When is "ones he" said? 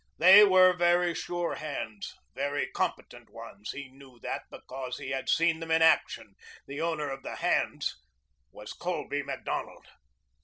3.29-3.89